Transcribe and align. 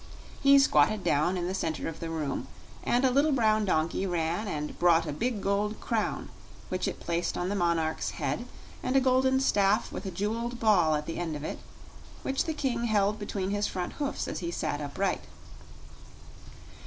He 0.41 0.57
squatted 0.57 1.03
down 1.03 1.37
in 1.37 1.45
the 1.45 1.53
center 1.53 1.87
of 1.87 1.99
the 1.99 2.09
room 2.09 2.47
and 2.83 3.05
a 3.05 3.11
little 3.11 3.31
brown 3.31 3.65
donkey 3.65 4.07
ran 4.07 4.47
and 4.47 4.79
brought 4.79 5.05
a 5.05 5.13
big 5.13 5.41
gold 5.43 5.79
crown 5.79 6.29
which 6.69 6.87
it 6.87 6.99
placed 6.99 7.37
on 7.37 7.49
the 7.49 7.55
monarch's 7.55 8.09
head, 8.09 8.47
and 8.81 8.95
a 8.95 8.99
golden 8.99 9.39
staff 9.39 9.91
with 9.91 10.07
a 10.07 10.11
jeweled 10.11 10.59
ball 10.59 10.95
at 10.95 11.05
the 11.05 11.19
end 11.19 11.35
of 11.35 11.43
it, 11.43 11.59
which 12.23 12.45
the 12.45 12.53
King 12.55 12.85
held 12.85 13.19
between 13.19 13.51
his 13.51 13.67
front 13.67 13.93
hoofs 14.01 14.27
as 14.27 14.39
he 14.39 14.49
sat 14.49 14.81
upright. 14.81 15.21